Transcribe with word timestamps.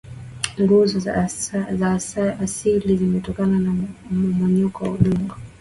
nguzo 0.61 0.99
za 0.99 1.27
asili 2.41 2.97
zimetokana 2.97 3.59
na 3.59 3.71
mmomonyoko 4.11 4.83
wa 4.85 4.91
udongo 4.91 5.33